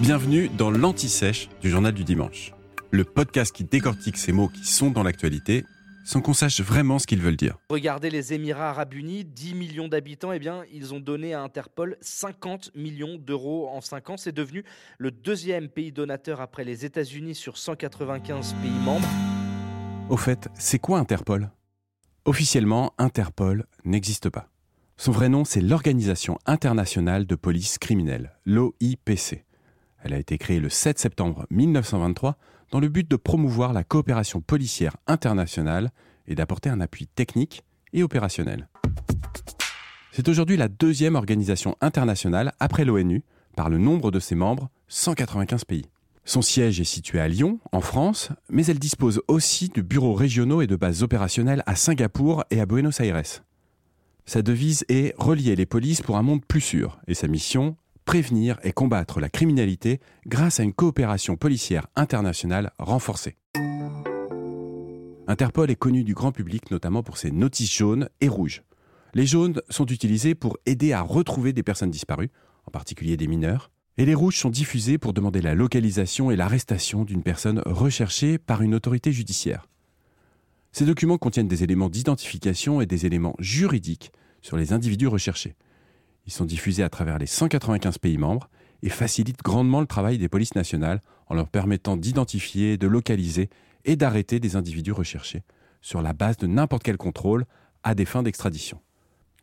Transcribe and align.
Bienvenue 0.00 0.50
dans 0.50 0.70
l'Anti-Sèche 0.70 1.48
du 1.62 1.70
Journal 1.70 1.94
du 1.94 2.04
Dimanche, 2.04 2.52
le 2.90 3.02
podcast 3.02 3.50
qui 3.56 3.64
décortique 3.64 4.18
ces 4.18 4.30
mots 4.30 4.48
qui 4.48 4.66
sont 4.66 4.90
dans 4.90 5.02
l'actualité 5.02 5.64
sans 6.04 6.20
qu'on 6.20 6.34
sache 6.34 6.60
vraiment 6.60 6.98
ce 6.98 7.06
qu'ils 7.06 7.22
veulent 7.22 7.36
dire. 7.36 7.56
Regardez 7.70 8.10
les 8.10 8.34
Émirats 8.34 8.68
arabes 8.68 8.92
unis, 8.92 9.24
10 9.24 9.54
millions 9.54 9.88
d'habitants, 9.88 10.32
eh 10.32 10.38
bien, 10.38 10.64
ils 10.70 10.92
ont 10.92 11.00
donné 11.00 11.32
à 11.32 11.40
Interpol 11.40 11.96
50 12.02 12.72
millions 12.74 13.16
d'euros 13.16 13.70
en 13.70 13.80
5 13.80 14.10
ans. 14.10 14.16
C'est 14.18 14.34
devenu 14.34 14.64
le 14.98 15.10
deuxième 15.10 15.68
pays 15.68 15.92
donateur 15.92 16.42
après 16.42 16.64
les 16.64 16.84
États-Unis 16.84 17.34
sur 17.34 17.56
195 17.56 18.54
pays 18.62 18.70
membres. 18.84 19.08
Au 20.10 20.18
fait, 20.18 20.48
c'est 20.58 20.78
quoi 20.78 20.98
Interpol? 20.98 21.50
Officiellement, 22.26 22.92
Interpol 22.98 23.64
n'existe 23.86 24.28
pas. 24.28 24.50
Son 24.98 25.10
vrai 25.10 25.30
nom, 25.30 25.46
c'est 25.46 25.62
l'Organisation 25.62 26.38
internationale 26.44 27.26
de 27.26 27.34
police 27.34 27.78
criminelle, 27.78 28.36
l'OIPC. 28.44 29.45
Elle 30.02 30.14
a 30.14 30.18
été 30.18 30.38
créée 30.38 30.60
le 30.60 30.68
7 30.68 30.98
septembre 30.98 31.46
1923 31.50 32.36
dans 32.70 32.80
le 32.80 32.88
but 32.88 33.08
de 33.10 33.16
promouvoir 33.16 33.72
la 33.72 33.84
coopération 33.84 34.40
policière 34.40 34.96
internationale 35.06 35.90
et 36.26 36.34
d'apporter 36.34 36.68
un 36.68 36.80
appui 36.80 37.06
technique 37.06 37.62
et 37.92 38.02
opérationnel. 38.02 38.68
C'est 40.12 40.28
aujourd'hui 40.28 40.56
la 40.56 40.68
deuxième 40.68 41.14
organisation 41.14 41.76
internationale 41.80 42.52
après 42.58 42.84
l'ONU 42.84 43.22
par 43.54 43.68
le 43.68 43.78
nombre 43.78 44.10
de 44.10 44.20
ses 44.20 44.34
membres, 44.34 44.70
195 44.88 45.64
pays. 45.64 45.86
Son 46.24 46.42
siège 46.42 46.80
est 46.80 46.84
situé 46.84 47.20
à 47.20 47.28
Lyon, 47.28 47.60
en 47.70 47.80
France, 47.80 48.30
mais 48.50 48.66
elle 48.66 48.78
dispose 48.78 49.22
aussi 49.28 49.68
de 49.68 49.80
bureaux 49.80 50.14
régionaux 50.14 50.60
et 50.60 50.66
de 50.66 50.74
bases 50.74 51.02
opérationnelles 51.02 51.62
à 51.66 51.76
Singapour 51.76 52.44
et 52.50 52.60
à 52.60 52.66
Buenos 52.66 52.98
Aires. 53.00 53.22
Sa 54.24 54.42
devise 54.42 54.84
est 54.88 55.14
Relier 55.18 55.54
les 55.54 55.66
polices 55.66 56.02
pour 56.02 56.16
un 56.16 56.22
monde 56.22 56.44
plus 56.44 56.60
sûr, 56.60 56.98
et 57.06 57.14
sa 57.14 57.28
mission 57.28 57.76
prévenir 58.06 58.58
et 58.62 58.72
combattre 58.72 59.20
la 59.20 59.28
criminalité 59.28 60.00
grâce 60.26 60.60
à 60.60 60.62
une 60.62 60.72
coopération 60.72 61.36
policière 61.36 61.88
internationale 61.96 62.72
renforcée. 62.78 63.36
Interpol 65.26 65.70
est 65.70 65.76
connu 65.76 66.04
du 66.04 66.14
grand 66.14 66.32
public 66.32 66.70
notamment 66.70 67.02
pour 67.02 67.18
ses 67.18 67.32
notices 67.32 67.76
jaunes 67.76 68.08
et 68.20 68.28
rouges. 68.28 68.62
Les 69.12 69.26
jaunes 69.26 69.60
sont 69.68 69.86
utilisés 69.86 70.34
pour 70.34 70.56
aider 70.66 70.92
à 70.92 71.02
retrouver 71.02 71.52
des 71.52 71.64
personnes 71.64 71.90
disparues, 71.90 72.30
en 72.66 72.70
particulier 72.70 73.16
des 73.16 73.26
mineurs, 73.26 73.70
et 73.98 74.04
les 74.04 74.14
rouges 74.14 74.38
sont 74.38 74.50
diffusés 74.50 74.98
pour 74.98 75.12
demander 75.12 75.40
la 75.40 75.54
localisation 75.54 76.30
et 76.30 76.36
l'arrestation 76.36 77.04
d'une 77.04 77.22
personne 77.22 77.62
recherchée 77.66 78.38
par 78.38 78.62
une 78.62 78.74
autorité 78.74 79.10
judiciaire. 79.10 79.68
Ces 80.70 80.84
documents 80.84 81.18
contiennent 81.18 81.48
des 81.48 81.64
éléments 81.64 81.88
d'identification 81.88 82.80
et 82.80 82.86
des 82.86 83.06
éléments 83.06 83.34
juridiques 83.38 84.12
sur 84.42 84.56
les 84.56 84.72
individus 84.72 85.06
recherchés. 85.06 85.56
Ils 86.26 86.32
sont 86.32 86.44
diffusés 86.44 86.82
à 86.82 86.88
travers 86.88 87.18
les 87.18 87.26
195 87.26 87.98
pays 87.98 88.18
membres 88.18 88.48
et 88.82 88.88
facilitent 88.88 89.42
grandement 89.42 89.80
le 89.80 89.86
travail 89.86 90.18
des 90.18 90.28
polices 90.28 90.54
nationales 90.54 91.00
en 91.28 91.34
leur 91.34 91.48
permettant 91.48 91.96
d'identifier, 91.96 92.76
de 92.76 92.86
localiser 92.86 93.48
et 93.84 93.96
d'arrêter 93.96 94.40
des 94.40 94.56
individus 94.56 94.92
recherchés 94.92 95.42
sur 95.80 96.02
la 96.02 96.12
base 96.12 96.36
de 96.36 96.46
n'importe 96.46 96.82
quel 96.82 96.96
contrôle 96.96 97.46
à 97.84 97.94
des 97.94 98.04
fins 98.04 98.24
d'extradition. 98.24 98.80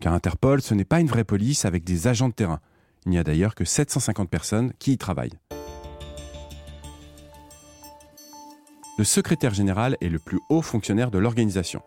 Car 0.01 0.13
Interpol, 0.13 0.61
ce 0.61 0.73
n'est 0.73 0.83
pas 0.83 0.99
une 0.99 1.07
vraie 1.07 1.23
police 1.23 1.63
avec 1.63 1.85
des 1.85 2.07
agents 2.07 2.27
de 2.27 2.33
terrain. 2.33 2.59
Il 3.05 3.11
n'y 3.11 3.17
a 3.17 3.23
d'ailleurs 3.23 3.55
que 3.55 3.63
750 3.63 4.29
personnes 4.29 4.73
qui 4.79 4.93
y 4.93 4.97
travaillent. 4.97 5.37
Le 8.97 9.03
secrétaire 9.03 9.53
général 9.53 9.97
est 10.01 10.09
le 10.09 10.19
plus 10.19 10.39
haut 10.49 10.61
fonctionnaire 10.61 11.09
de 11.09 11.17
l'organisation. 11.17 11.81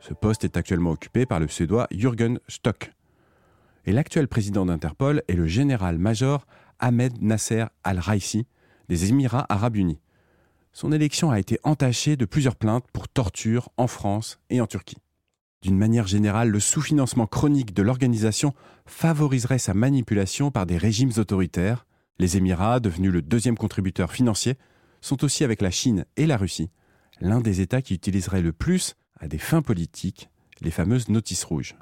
Ce 0.00 0.12
poste 0.12 0.44
est 0.44 0.56
actuellement 0.56 0.90
occupé 0.90 1.24
par 1.24 1.38
le 1.38 1.46
Suédois 1.46 1.86
Jürgen 1.92 2.40
Stock. 2.48 2.92
Et 3.84 3.92
l'actuel 3.92 4.28
président 4.28 4.66
d'Interpol 4.66 5.22
est 5.28 5.34
le 5.34 5.46
général-major 5.46 6.46
Ahmed 6.78 7.20
Nasser 7.22 7.64
al-Raisi 7.84 8.46
des 8.88 9.08
Émirats 9.08 9.46
arabes 9.48 9.76
unis. 9.76 10.00
Son 10.72 10.92
élection 10.92 11.30
a 11.30 11.38
été 11.38 11.58
entachée 11.64 12.16
de 12.16 12.24
plusieurs 12.24 12.56
plaintes 12.56 12.86
pour 12.92 13.08
torture 13.08 13.68
en 13.76 13.86
France 13.86 14.38
et 14.50 14.60
en 14.60 14.66
Turquie. 14.66 14.98
D'une 15.62 15.78
manière 15.78 16.06
générale, 16.06 16.48
le 16.48 16.60
sous-financement 16.60 17.26
chronique 17.26 17.74
de 17.74 17.82
l'organisation 17.82 18.54
favoriserait 18.86 19.58
sa 19.58 19.74
manipulation 19.74 20.50
par 20.50 20.66
des 20.66 20.78
régimes 20.78 21.12
autoritaires. 21.18 21.86
Les 22.18 22.36
Émirats, 22.36 22.80
devenus 22.80 23.12
le 23.12 23.22
deuxième 23.22 23.56
contributeur 23.56 24.12
financier, 24.12 24.56
sont 25.00 25.24
aussi 25.24 25.44
avec 25.44 25.60
la 25.60 25.70
Chine 25.70 26.04
et 26.16 26.26
la 26.26 26.36
Russie 26.36 26.70
l'un 27.22 27.40
des 27.40 27.60
États 27.60 27.82
qui 27.82 27.94
utiliserait 27.94 28.42
le 28.42 28.52
plus, 28.52 28.96
à 29.18 29.28
des 29.28 29.38
fins 29.38 29.62
politiques, 29.62 30.28
les 30.60 30.72
fameuses 30.72 31.08
notices 31.08 31.44
rouges. 31.44 31.76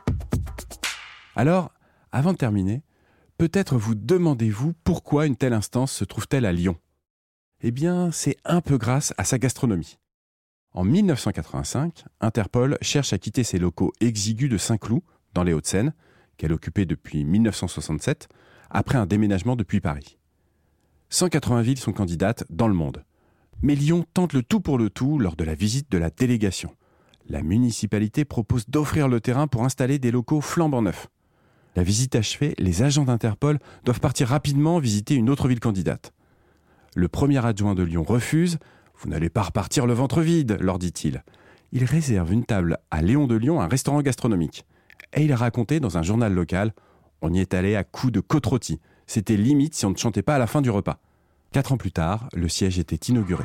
Alors, 1.34 1.72
avant 2.12 2.32
de 2.32 2.38
terminer, 2.38 2.82
peut-être 3.38 3.76
vous 3.76 3.94
demandez-vous 3.94 4.75
pourquoi 4.84 5.26
une 5.26 5.37
telle 5.37 5.53
instance 5.53 5.93
se 5.93 6.04
trouve-t-elle 6.04 6.44
à 6.44 6.53
Lyon? 6.53 6.76
Eh 7.62 7.71
bien, 7.71 8.10
c'est 8.10 8.37
un 8.44 8.60
peu 8.60 8.78
grâce 8.78 9.12
à 9.19 9.25
sa 9.25 9.38
gastronomie. 9.38 9.98
En 10.72 10.84
1985, 10.84 12.04
Interpol 12.21 12.78
cherche 12.81 13.12
à 13.12 13.19
quitter 13.19 13.44
ses 13.44 13.59
locaux 13.59 13.93
exigus 14.00 14.48
de 14.48 14.56
Saint-Cloud, 14.56 15.03
dans 15.34 15.43
les 15.43 15.53
Hauts-de-Seine, 15.53 15.94
qu'elle 16.37 16.53
occupait 16.53 16.87
depuis 16.87 17.25
1967, 17.25 18.28
après 18.71 18.98
un 18.98 19.06
déménagement 19.06 19.56
depuis 19.56 19.81
Paris. 19.81 20.16
180 21.10 21.62
villes 21.62 21.78
sont 21.78 21.92
candidates 21.92 22.44
dans 22.50 22.69
le 22.69 22.75
monde. 22.75 23.04
Mais 23.62 23.75
Lyon 23.75 24.06
tente 24.15 24.32
le 24.32 24.42
tout 24.42 24.60
pour 24.60 24.78
le 24.78 24.91
tout 24.91 25.19
lors 25.19 25.37
de 25.37 25.44
la 25.44 25.54
visite 25.54 25.91
de 25.91 25.98
la 25.98 26.10
délégation. 26.10 26.75
La 27.28 27.42
municipalité 27.42 28.25
propose 28.25 28.66
d'offrir 28.69 29.09
le 29.09 29.21
terrain 29.21 29.48
pour 29.48 29.65
installer 29.65 29.98
des 29.98 30.10
locaux 30.10 30.41
flambant 30.41 30.82
neufs. 30.82 31.09
La 31.77 31.83
visite 31.83 32.17
achevée, 32.17 32.55
les 32.59 32.83
agents 32.83 33.05
d'Interpol 33.05 33.59
doivent 33.85 34.01
partir 34.01 34.29
rapidement 34.29 34.79
visiter 34.79 35.15
une 35.15 35.31
autre 35.31 35.49
ville 35.49 35.61
candidate. 35.61 36.13
Le 36.97 37.09
premier 37.09 37.45
adjoint 37.45 37.75
de 37.75 37.83
Lyon 37.83 38.03
refuse. 38.03 38.59
Vous 38.99 39.09
n'allez 39.09 39.31
pas 39.31 39.43
repartir 39.43 39.87
le 39.87 39.93
ventre 39.93 40.21
vide, 40.21 40.57
leur 40.61 40.79
dit-il. 40.79 41.23
Il 41.73 41.85
réserve 41.85 42.33
une 42.33 42.45
table 42.45 42.79
à 42.91 43.01
Léon 43.01 43.27
de 43.27 43.37
Lyon, 43.37 43.61
un 43.61 43.69
restaurant 43.69 44.03
gastronomique. 44.03 44.67
Et 45.15 45.25
il 45.25 45.33
a 45.33 45.37
raconté 45.37 45.81
dans 45.81 45.99
un 45.99 46.03
journal 46.03 46.33
local 46.33 46.73
On 47.23 47.33
y 47.33 47.41
est 47.41 47.55
allé 47.55 47.77
à 47.77 47.85
coups 47.85 48.13
de 48.13 48.21
côte. 48.21 48.73
C'était 49.07 49.37
limite 49.37 49.75
si 49.75 49.87
on 49.87 49.91
ne 49.91 49.97
chantait 49.97 50.23
pas 50.23 50.35
à 50.35 50.39
la 50.39 50.47
fin 50.47 50.63
du 50.63 50.71
repas. 50.71 50.99
Quatre 51.53 51.73
ans 51.73 51.77
plus 51.77 51.93
tard, 51.93 52.29
le 52.35 52.49
siège 52.49 52.79
était 52.79 53.11
inauguré. 53.11 53.45